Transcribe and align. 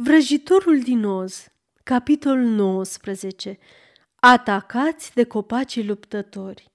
Vrăjitorul 0.00 0.80
din 0.80 1.04
Oz, 1.04 1.48
capitolul 1.82 2.44
19 2.44 3.58
Atacați 4.14 5.14
de 5.14 5.24
copacii 5.24 5.86
luptători. 5.86 6.72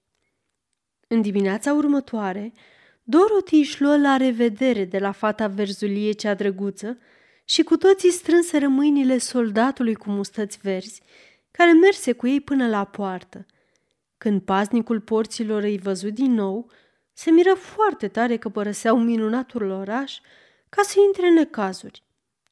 În 1.07 1.21
dimineața 1.21 1.73
următoare, 1.73 2.53
Dorothy 3.03 3.55
își 3.55 3.81
luă 3.81 3.97
la 3.97 4.17
revedere 4.17 4.85
de 4.85 4.97
la 4.97 5.11
fata 5.11 5.47
verzulie 5.47 6.11
cea 6.11 6.33
drăguță 6.33 6.97
și 7.45 7.63
cu 7.63 7.77
toții 7.77 8.11
strânseră 8.11 8.67
mâinile 8.67 9.17
soldatului 9.17 9.95
cu 9.95 10.09
mustăți 10.09 10.57
verzi, 10.61 11.01
care 11.51 11.71
merse 11.71 12.11
cu 12.11 12.27
ei 12.27 12.41
până 12.41 12.67
la 12.67 12.85
poartă. 12.85 13.45
Când 14.17 14.41
paznicul 14.41 15.01
porților 15.01 15.61
îi 15.61 15.77
văzut 15.77 16.13
din 16.13 16.33
nou, 16.33 16.71
se 17.13 17.31
miră 17.31 17.53
foarte 17.53 18.07
tare 18.07 18.37
că 18.37 18.49
părăseau 18.49 18.97
minunatul 18.97 19.69
oraș 19.69 20.19
ca 20.69 20.81
să 20.81 20.95
intre 21.07 21.27
în 21.27 21.33
necazuri 21.33 22.02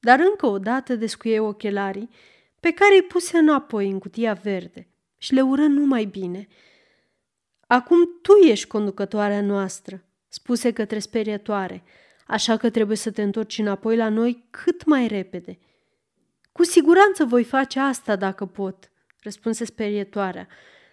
dar 0.01 0.19
încă 0.19 0.45
o 0.45 0.59
dată 0.59 0.95
descuie 0.95 1.39
ochelarii, 1.39 2.09
pe 2.59 2.71
care 2.71 2.95
îi 2.95 3.01
puse 3.01 3.37
înapoi 3.37 3.89
în 3.89 3.99
cutia 3.99 4.33
verde 4.33 4.87
și 5.17 5.33
le 5.33 5.41
ură 5.41 5.61
numai 5.61 6.05
bine. 6.05 6.47
Acum 7.67 7.97
tu 8.21 8.31
ești 8.31 8.67
conducătoarea 8.67 9.41
noastră, 9.41 10.03
spuse 10.27 10.71
către 10.71 10.99
sperietoare, 10.99 11.83
așa 12.27 12.57
că 12.57 12.69
trebuie 12.69 12.97
să 12.97 13.11
te 13.11 13.21
întorci 13.21 13.57
înapoi 13.57 13.95
la 13.95 14.09
noi 14.09 14.47
cât 14.49 14.85
mai 14.85 15.07
repede. 15.07 15.59
Cu 16.51 16.63
siguranță 16.63 17.25
voi 17.25 17.43
face 17.43 17.79
asta 17.79 18.15
dacă 18.15 18.45
pot, 18.45 18.91
răspunse 19.19 19.65
sperietoarea, 19.65 20.47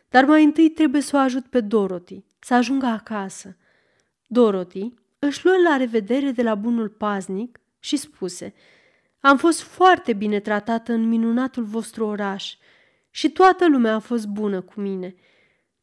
dar 0.09 0.25
mai 0.25 0.45
întâi 0.45 0.71
trebuie 0.71 1.01
să 1.01 1.17
o 1.17 1.19
ajut 1.19 1.47
pe 1.47 1.61
Dorothy 1.61 2.25
să 2.39 2.55
ajungă 2.55 2.87
acasă. 2.87 3.57
Dorothy 4.27 4.95
își 5.19 5.45
luă 5.45 5.55
la 5.69 5.77
revedere 5.77 6.31
de 6.31 6.43
la 6.43 6.55
bunul 6.55 6.89
paznic 6.89 7.61
și 7.79 7.97
spuse– 7.97 8.55
am 9.21 9.37
fost 9.37 9.61
foarte 9.61 10.13
bine 10.13 10.41
tratată 10.41 10.93
în 10.93 11.09
minunatul 11.09 11.65
vostru 11.65 12.07
oraș 12.07 12.57
și 13.11 13.31
toată 13.31 13.69
lumea 13.69 13.95
a 13.95 13.99
fost 13.99 14.27
bună 14.27 14.61
cu 14.61 14.81
mine. 14.81 15.15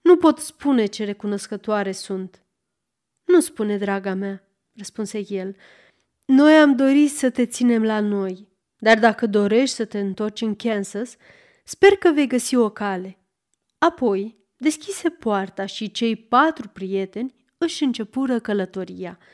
Nu 0.02 0.18
pot 0.18 0.40
spune 0.40 0.86
ce 0.86 1.04
recunoscătoare 1.04 1.92
sunt. 1.92 2.44
Nu 3.24 3.40
spune, 3.40 3.78
draga 3.78 4.14
mea, 4.14 4.48
răspunse 4.76 5.34
el. 5.34 5.56
Noi 6.26 6.54
am 6.54 6.76
dorit 6.76 7.12
să 7.12 7.30
te 7.30 7.46
ținem 7.46 7.84
la 7.84 8.00
noi, 8.00 8.48
dar 8.78 9.00
dacă 9.00 9.28
dorești 9.28 9.76
să 9.76 9.86
te 9.86 10.00
întorci 10.00 10.42
în 10.42 10.56
Kansas, 10.56 11.16
sper 11.64 11.96
că 11.96 12.12
vei 12.12 12.28
găsi 12.28 12.56
o 12.56 12.70
cale. 12.70 13.18
Apoi 13.78 14.38
deschise 14.58 15.10
poarta 15.10 15.66
și 15.66 15.92
cei 15.92 16.16
patru 16.16 16.68
prieteni 16.68 17.36
își 17.58 17.84
începură 17.84 18.40
călătoria– 18.40 19.20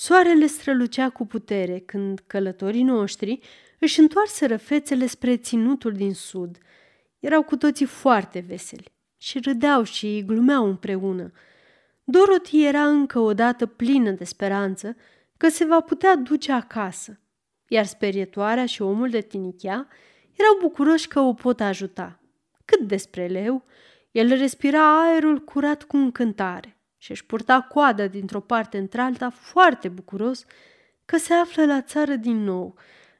Soarele 0.00 0.46
strălucea 0.46 1.10
cu 1.10 1.26
putere 1.26 1.78
când 1.78 2.22
călătorii 2.26 2.82
noștri 2.82 3.38
își 3.78 4.00
întoarseră 4.00 4.56
fețele 4.56 5.06
spre 5.06 5.36
ținutul 5.36 5.92
din 5.92 6.14
sud. 6.14 6.58
Erau 7.18 7.42
cu 7.42 7.56
toții 7.56 7.86
foarte 7.86 8.44
veseli 8.48 8.92
și 9.16 9.38
râdeau 9.38 9.82
și 9.82 10.24
glumeau 10.26 10.66
împreună. 10.66 11.32
Dorothy 12.04 12.64
era 12.64 12.86
încă 12.86 13.18
o 13.18 13.34
dată 13.34 13.66
plină 13.66 14.10
de 14.10 14.24
speranță 14.24 14.96
că 15.36 15.48
se 15.48 15.64
va 15.64 15.80
putea 15.80 16.16
duce 16.16 16.52
acasă, 16.52 17.20
iar 17.68 17.84
sperietoarea 17.84 18.66
și 18.66 18.82
omul 18.82 19.10
de 19.10 19.20
tinichea 19.20 19.88
erau 20.34 20.58
bucuroși 20.60 21.08
că 21.08 21.20
o 21.20 21.32
pot 21.32 21.60
ajuta. 21.60 22.20
Cât 22.64 22.80
despre 22.80 23.26
leu, 23.26 23.64
el 24.10 24.28
respira 24.28 25.02
aerul 25.02 25.38
curat 25.38 25.82
cu 25.82 25.96
încântare 25.96 26.77
și 26.98 27.10
își 27.10 27.26
purta 27.26 27.60
coada 27.60 28.06
dintr-o 28.06 28.40
parte 28.40 28.78
într-alta 28.78 29.30
foarte 29.30 29.88
bucuros 29.88 30.44
că 31.04 31.16
se 31.16 31.34
află 31.34 31.64
la 31.64 31.82
țară 31.82 32.14
din 32.14 32.44
nou, 32.44 32.74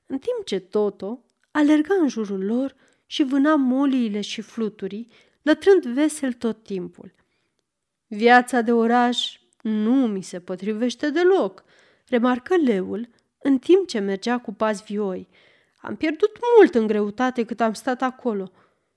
în 0.06 0.18
timp 0.18 0.44
ce 0.44 0.58
Toto 0.58 1.24
alerga 1.50 1.94
în 2.00 2.08
jurul 2.08 2.44
lor 2.44 2.74
și 3.06 3.22
vâna 3.22 3.54
moliile 3.54 4.20
și 4.20 4.40
fluturii, 4.40 5.08
lătrând 5.42 5.86
vesel 5.86 6.32
tot 6.32 6.62
timpul. 6.62 7.12
Viața 8.06 8.60
de 8.60 8.72
oraș 8.72 9.41
nu 9.62 10.06
mi 10.06 10.22
se 10.22 10.41
potrivește 10.41 11.10
deloc, 11.10 11.64
remarcă 12.06 12.56
leul, 12.56 13.08
în 13.42 13.58
timp 13.58 13.86
ce 13.86 13.98
mergea 13.98 14.38
cu 14.38 14.53
pas 14.53 14.82
vioi. 14.84 15.28
Am 15.80 15.97
pierdut 15.97 16.38
mult 16.56 16.74
în 16.74 16.86
greutate 16.86 17.44
cât 17.44 17.60
am 17.60 17.72
stat 17.72 18.03
acolo 18.03 18.50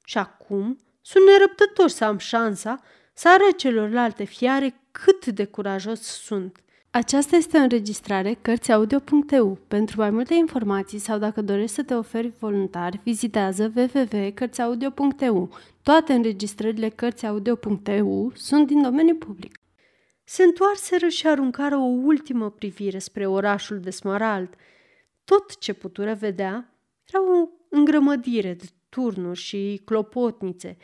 și 0.06 0.18
acum 0.18 0.80
sunt 1.02 1.26
nerăbdător 1.26 1.90
să 1.90 2.06
am 2.06 2.18
șansa 2.18 2.82
să 3.14 3.30
arăt 3.30 3.58
celorlalte 3.58 4.24
fiare 4.24 4.82
cât 4.92 5.26
de 5.26 5.46
curajos 5.46 6.00
sunt. 6.00 6.58
Aceasta 6.94 7.36
este 7.36 7.58
o 7.58 7.62
înregistrare 7.62 8.38
Cărțiaudio.eu. 8.42 9.58
Pentru 9.68 10.00
mai 10.00 10.10
multe 10.10 10.34
informații 10.34 11.00
sau 11.00 11.18
dacă 11.18 11.42
dorești 11.42 11.76
să 11.76 11.84
te 11.84 11.94
oferi 11.94 12.34
voluntar, 12.40 13.00
vizitează 13.04 13.72
www.cărțiaudio.eu. 13.76 15.50
Toate 15.84 16.14
înregistrările 16.14 16.90
Cărțiaudio.eu 16.90 18.32
sunt 18.36 18.68
din 18.68 18.82
domeniu 18.82 19.16
public. 19.16 19.60
Se 20.24 20.44
întoarseră 20.44 21.08
și 21.08 21.28
aruncară 21.28 21.76
o 21.76 21.86
ultimă 22.04 22.50
privire 22.50 23.00
spre 23.00 23.26
orașul 23.26 23.80
de 23.80 23.90
Smarald. 23.90 24.50
Tot 25.24 25.58
ce 25.58 25.74
putură 25.74 26.14
vedea 26.14 26.76
era 27.12 27.24
o 27.24 27.48
îngrămădire 27.70 28.54
de 28.54 28.66
turnuri 28.90 29.40
și 29.40 29.82
clopotnițe, 29.86 30.78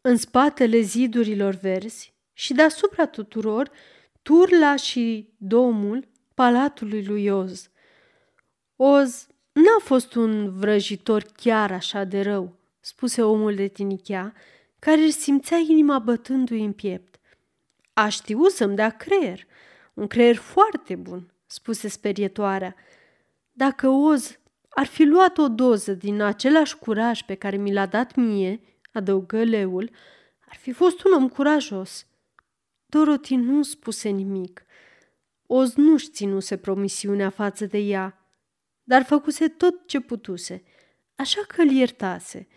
în 0.00 0.16
spatele 0.16 0.80
zidurilor 0.80 1.54
verzi 1.54 2.14
și 2.32 2.52
deasupra 2.52 3.06
tuturor 3.06 3.70
turla 4.22 4.76
și 4.76 5.28
domul 5.36 6.08
palatului 6.34 7.04
lui 7.04 7.28
Oz. 7.28 7.70
Oz 8.76 9.26
n-a 9.52 9.78
fost 9.80 10.14
un 10.14 10.58
vrăjitor 10.58 11.26
chiar 11.36 11.72
așa 11.72 12.04
de 12.04 12.20
rău, 12.20 12.56
spuse 12.80 13.22
omul 13.22 13.54
de 13.54 13.66
tinichea, 13.66 14.32
care 14.78 15.00
își 15.00 15.10
simțea 15.10 15.56
inima 15.56 15.98
bătându-i 15.98 16.64
în 16.64 16.72
piept. 16.72 17.20
A 17.92 18.08
știut 18.08 18.50
să-mi 18.50 18.76
dea 18.76 18.90
creier, 18.90 19.46
un 19.94 20.06
creier 20.06 20.36
foarte 20.36 20.94
bun, 20.94 21.32
spuse 21.46 21.88
sperietoarea. 21.88 22.74
Dacă 23.52 23.88
Oz 23.88 24.38
ar 24.68 24.86
fi 24.86 25.04
luat 25.04 25.38
o 25.38 25.48
doză 25.48 25.92
din 25.92 26.20
același 26.20 26.76
curaj 26.76 27.22
pe 27.22 27.34
care 27.34 27.56
mi 27.56 27.72
l-a 27.72 27.86
dat 27.86 28.14
mie, 28.14 28.60
adăugă 28.92 29.44
leul, 29.44 29.90
ar 30.48 30.56
fi 30.56 30.72
fost 30.72 31.04
un 31.04 31.12
om 31.12 31.28
curajos. 31.28 32.06
Dorothy 32.86 33.34
nu 33.34 33.62
spuse 33.62 34.08
nimic. 34.08 34.62
Oz 35.46 35.74
nu-și 35.74 36.10
ținuse 36.10 36.56
promisiunea 36.56 37.30
față 37.30 37.66
de 37.66 37.78
ea, 37.78 38.32
dar 38.82 39.04
făcuse 39.04 39.48
tot 39.48 39.86
ce 39.86 40.00
putuse, 40.00 40.62
așa 41.14 41.40
că 41.48 41.62
îl 41.62 41.70
iertase. 41.70 42.48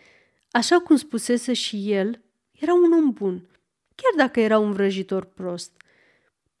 Așa 0.50 0.80
cum 0.80 0.96
spusese 0.96 1.52
și 1.52 1.92
el, 1.92 2.22
era 2.50 2.74
un 2.74 2.92
om 2.92 3.10
bun, 3.10 3.48
chiar 3.94 4.26
dacă 4.26 4.40
era 4.40 4.58
un 4.58 4.72
vrăjitor 4.72 5.24
prost. 5.24 5.82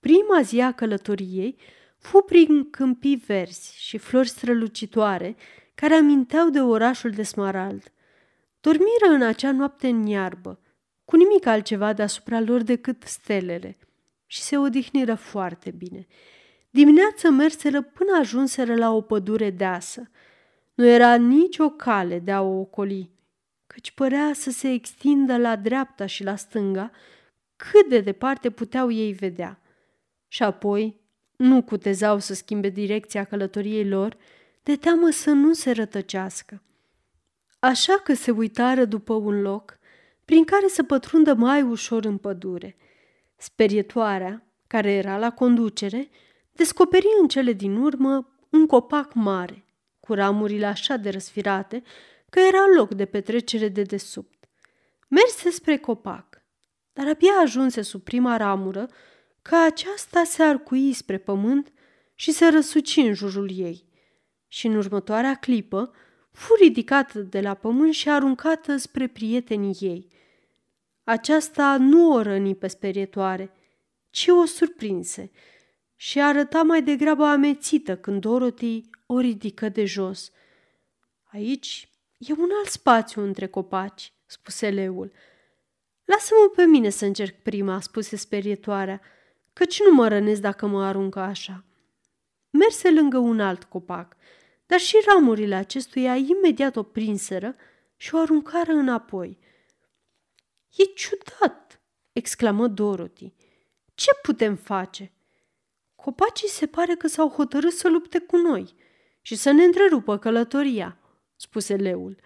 Prima 0.00 0.42
zi 0.42 0.60
a 0.60 0.72
călătoriei 0.72 1.56
fu 1.98 2.20
prin 2.20 2.70
câmpii 2.70 3.22
verzi 3.26 3.74
și 3.78 3.98
flori 3.98 4.28
strălucitoare 4.28 5.36
care 5.74 5.94
aminteau 5.94 6.50
de 6.50 6.60
orașul 6.60 7.10
de 7.10 7.22
Smarald. 7.22 7.92
Dormiră 8.62 9.06
în 9.08 9.22
acea 9.22 9.52
noapte 9.52 9.88
în 9.88 10.06
iarbă, 10.06 10.60
cu 11.04 11.16
nimic 11.16 11.46
altceva 11.46 11.92
deasupra 11.92 12.40
lor 12.40 12.62
decât 12.62 13.02
stelele, 13.02 13.78
și 14.26 14.40
se 14.40 14.58
odihniră 14.58 15.14
foarte 15.14 15.70
bine. 15.70 16.06
Dimineața 16.70 17.30
merseră 17.30 17.82
până 17.82 18.18
ajunseră 18.18 18.74
la 18.74 18.90
o 18.90 19.00
pădure 19.00 19.50
deasă. 19.50 20.10
Nu 20.74 20.86
era 20.86 21.14
nicio 21.14 21.70
cale 21.70 22.18
de 22.18 22.32
a 22.32 22.40
o 22.40 22.60
ocoli, 22.60 23.10
căci 23.66 23.90
părea 23.90 24.30
să 24.34 24.50
se 24.50 24.72
extindă 24.72 25.36
la 25.36 25.56
dreapta 25.56 26.06
și 26.06 26.24
la 26.24 26.36
stânga, 26.36 26.90
cât 27.56 27.88
de 27.88 28.00
departe 28.00 28.50
puteau 28.50 28.90
ei 28.90 29.12
vedea. 29.12 29.60
Și 30.28 30.42
apoi 30.42 31.00
nu 31.36 31.62
cutezau 31.62 32.18
să 32.18 32.34
schimbe 32.34 32.68
direcția 32.68 33.24
călătoriei 33.24 33.88
lor, 33.88 34.16
de 34.62 34.76
teamă 34.76 35.10
să 35.10 35.30
nu 35.30 35.52
se 35.52 35.70
rătăcească. 35.70 36.62
Așa 37.64 37.98
că 37.98 38.14
se 38.14 38.30
uitară 38.30 38.84
după 38.84 39.14
un 39.14 39.40
loc 39.40 39.78
prin 40.24 40.44
care 40.44 40.68
să 40.68 40.82
pătrundă 40.82 41.34
mai 41.34 41.62
ușor 41.62 42.04
în 42.04 42.18
pădure. 42.18 42.76
Sperietoarea, 43.36 44.46
care 44.66 44.92
era 44.92 45.18
la 45.18 45.30
conducere, 45.30 46.08
descoperi 46.52 47.06
în 47.20 47.28
cele 47.28 47.52
din 47.52 47.76
urmă 47.76 48.34
un 48.50 48.66
copac 48.66 49.14
mare, 49.14 49.64
cu 50.00 50.14
ramurile 50.14 50.66
așa 50.66 50.96
de 50.96 51.10
răsfirate 51.10 51.82
că 52.30 52.40
era 52.40 52.64
loc 52.76 52.94
de 52.94 53.04
petrecere 53.04 53.68
de 53.68 53.82
desubt. 53.82 54.48
Merse 55.08 55.50
spre 55.50 55.76
copac, 55.76 56.42
dar 56.92 57.08
abia 57.08 57.32
ajunse 57.42 57.82
sub 57.82 58.02
prima 58.02 58.36
ramură 58.36 58.88
că 59.42 59.56
aceasta 59.56 60.24
se 60.24 60.42
arcui 60.42 60.92
spre 60.92 61.18
pământ 61.18 61.72
și 62.14 62.32
se 62.32 62.48
răsuci 62.48 62.96
în 62.96 63.14
jurul 63.14 63.50
ei. 63.54 63.84
Și 64.48 64.66
în 64.66 64.76
următoarea 64.76 65.34
clipă 65.34 65.92
fu 66.32 66.54
ridicată 66.54 67.18
de 67.18 67.40
la 67.40 67.54
pământ 67.54 67.92
și 67.92 68.08
aruncată 68.08 68.76
spre 68.76 69.06
prietenii 69.06 69.76
ei. 69.80 70.08
Aceasta 71.04 71.76
nu 71.76 72.12
o 72.12 72.22
răni 72.22 72.54
pe 72.54 72.66
sperietoare, 72.66 73.52
ci 74.10 74.28
o 74.28 74.44
surprinse 74.44 75.30
și 75.96 76.20
arăta 76.20 76.62
mai 76.62 76.82
degrabă 76.82 77.24
amețită 77.24 77.96
când 77.96 78.20
Dorothy 78.20 78.90
o 79.06 79.18
ridică 79.18 79.68
de 79.68 79.84
jos. 79.84 80.30
Aici 81.32 81.88
e 82.18 82.32
un 82.32 82.48
alt 82.58 82.68
spațiu 82.68 83.22
între 83.22 83.46
copaci, 83.46 84.12
spuse 84.26 84.70
leul. 84.70 85.12
Lasă-mă 86.04 86.52
pe 86.56 86.64
mine 86.64 86.88
să 86.88 87.04
încerc 87.04 87.42
prima, 87.42 87.80
spuse 87.80 88.16
sperietoarea, 88.16 89.00
căci 89.52 89.82
nu 89.82 89.94
mă 89.94 90.08
rănesc 90.08 90.40
dacă 90.40 90.66
mă 90.66 90.84
aruncă 90.84 91.18
așa. 91.18 91.64
Merse 92.50 92.90
lângă 92.90 93.18
un 93.18 93.40
alt 93.40 93.64
copac, 93.64 94.16
dar 94.72 94.80
și 94.80 94.96
ramurile 95.06 95.54
acestuia 95.54 96.16
imediat 96.16 96.76
o 96.76 96.82
prinseră 96.82 97.56
și 97.96 98.14
o 98.14 98.18
aruncară 98.18 98.72
înapoi. 98.72 99.38
E 100.76 100.84
ciudat, 100.84 101.80
exclamă 102.12 102.66
Dorothy. 102.66 103.32
Ce 103.94 104.10
putem 104.22 104.56
face? 104.56 105.12
Copacii 105.94 106.48
se 106.48 106.66
pare 106.66 106.94
că 106.94 107.06
s-au 107.06 107.28
hotărât 107.28 107.72
să 107.72 107.88
lupte 107.88 108.18
cu 108.18 108.36
noi 108.36 108.74
și 109.20 109.34
să 109.34 109.50
ne 109.50 109.64
întrerupă 109.64 110.18
călătoria, 110.18 110.98
spuse 111.36 111.76
leul. 111.76 112.16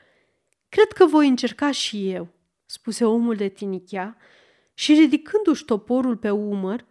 Cred 0.68 0.92
că 0.92 1.06
voi 1.06 1.28
încerca 1.28 1.70
și 1.70 2.10
eu, 2.10 2.28
spuse 2.66 3.04
omul 3.04 3.36
de 3.36 3.48
tinichea 3.48 4.16
și 4.74 4.92
ridicându-și 4.92 5.64
toporul 5.64 6.16
pe 6.16 6.30
umăr, 6.30 6.84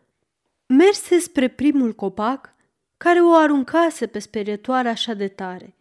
merse 0.65 1.19
spre 1.19 1.47
primul 1.47 1.93
copac 1.93 2.54
care 2.97 3.19
o 3.21 3.33
aruncase 3.33 4.07
pe 4.07 4.19
sperietoare 4.19 4.89
așa 4.89 5.13
de 5.13 5.27
tare. 5.27 5.75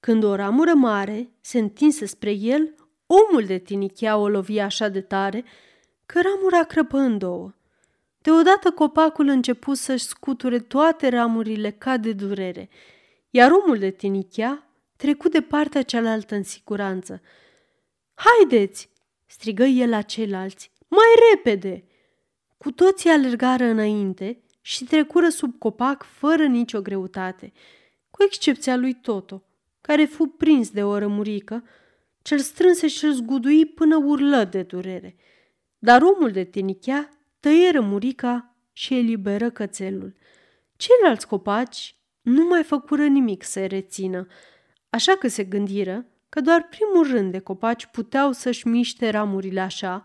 Când 0.00 0.22
o 0.22 0.34
ramură 0.34 0.74
mare 0.74 1.30
se 1.40 1.58
întinse 1.58 2.06
spre 2.06 2.30
el, 2.30 2.74
omul 3.06 3.44
de 3.46 3.58
tinichea 3.58 4.16
o 4.16 4.28
lovi 4.28 4.58
așa 4.58 4.88
de 4.88 5.00
tare 5.00 5.44
că 6.06 6.20
ramura 6.20 6.64
crăpă 6.64 6.98
în 6.98 7.18
două. 7.18 7.54
Deodată 8.18 8.70
copacul 8.70 9.28
începu 9.28 9.74
să-și 9.74 10.04
scuture 10.04 10.58
toate 10.58 11.08
ramurile 11.08 11.70
ca 11.70 11.96
de 11.96 12.12
durere, 12.12 12.68
iar 13.30 13.50
omul 13.50 13.78
de 13.78 13.90
tinichea 13.90 14.70
trecu 14.96 15.28
de 15.28 15.40
partea 15.40 15.82
cealaltă 15.82 16.34
în 16.34 16.42
siguranță. 16.42 17.22
Haideți!" 18.14 18.90
strigă 19.26 19.64
el 19.64 19.88
la 19.88 20.02
ceilalți. 20.02 20.70
Mai 20.88 21.30
repede! 21.30 21.84
Cu 22.58 22.70
toții 22.70 23.10
alergară 23.10 23.64
înainte 23.64 24.42
și 24.66 24.84
trecură 24.84 25.28
sub 25.28 25.58
copac 25.58 26.02
fără 26.02 26.46
nicio 26.46 26.80
greutate, 26.80 27.52
cu 28.10 28.22
excepția 28.22 28.76
lui 28.76 28.94
Toto, 28.94 29.42
care 29.80 30.04
fu 30.04 30.26
prins 30.26 30.70
de 30.70 30.82
o 30.82 30.98
rămurică, 30.98 31.64
cel 32.22 32.38
strânse 32.38 32.88
și 32.88 33.04
îl 33.04 33.12
zgudui 33.12 33.66
până 33.66 33.96
urlă 33.96 34.44
de 34.44 34.62
durere. 34.62 35.16
Dar 35.78 36.02
omul 36.02 36.30
de 36.30 36.44
tinichea 36.44 37.08
tăie 37.40 37.70
rămurica 37.70 38.56
și 38.72 38.94
eliberă 38.94 39.50
cățelul. 39.50 40.14
Ceilalți 40.76 41.26
copaci 41.26 41.96
nu 42.20 42.44
mai 42.44 42.62
făcură 42.62 43.06
nimic 43.06 43.44
să 43.44 43.66
rețină, 43.66 44.26
așa 44.90 45.16
că 45.16 45.28
se 45.28 45.44
gândiră 45.44 46.06
că 46.28 46.40
doar 46.40 46.68
primul 46.68 47.16
rând 47.16 47.32
de 47.32 47.38
copaci 47.38 47.86
puteau 47.86 48.32
să-și 48.32 48.66
miște 48.66 49.10
ramurile 49.10 49.60
așa 49.60 50.04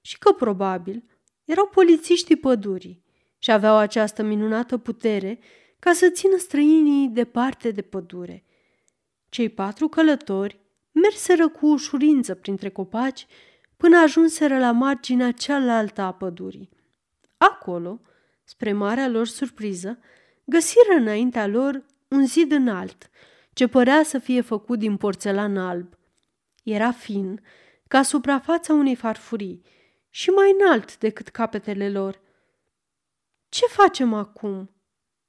și 0.00 0.18
că 0.18 0.32
probabil 0.32 1.04
erau 1.44 1.66
polițiștii 1.66 2.36
pădurii 2.36 3.08
și 3.42 3.50
aveau 3.50 3.76
această 3.76 4.22
minunată 4.22 4.78
putere 4.78 5.38
ca 5.78 5.92
să 5.92 6.08
țină 6.08 6.36
străinii 6.36 7.08
departe 7.08 7.70
de 7.70 7.82
pădure. 7.82 8.44
Cei 9.28 9.48
patru 9.48 9.88
călători 9.88 10.60
merseră 10.92 11.48
cu 11.48 11.66
ușurință 11.66 12.34
printre 12.34 12.68
copaci 12.68 13.26
până 13.76 13.98
ajunseră 13.98 14.58
la 14.58 14.72
marginea 14.72 15.32
cealaltă 15.32 16.00
a 16.00 16.12
pădurii. 16.12 16.70
Acolo, 17.36 18.00
spre 18.44 18.72
marea 18.72 19.08
lor 19.08 19.26
surpriză, 19.26 19.98
găsiră 20.44 20.94
înaintea 20.96 21.46
lor 21.46 21.84
un 22.08 22.26
zid 22.26 22.52
înalt, 22.52 23.10
ce 23.52 23.66
părea 23.66 24.02
să 24.02 24.18
fie 24.18 24.40
făcut 24.40 24.78
din 24.78 24.96
porțelan 24.96 25.56
alb. 25.56 25.98
Era 26.62 26.92
fin, 26.92 27.42
ca 27.88 28.02
suprafața 28.02 28.72
unei 28.72 28.94
farfurii, 28.94 29.62
și 30.10 30.30
mai 30.30 30.56
înalt 30.60 30.98
decât 30.98 31.28
capetele 31.28 31.90
lor. 31.90 32.20
Ce 33.50 33.66
facem 33.66 34.14
acum?" 34.14 34.70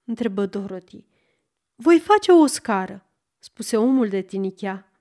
întrebă 0.03 0.45
Dorothy. 0.45 1.05
Voi 1.75 1.99
face 1.99 2.31
o 2.31 2.45
scară," 2.45 3.05
spuse 3.39 3.77
omul 3.77 4.09
de 4.09 4.21
tinichea, 4.21 4.91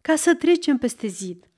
ca 0.00 0.16
să 0.16 0.34
trecem 0.34 0.78
peste 0.78 1.06
zid. 1.06 1.48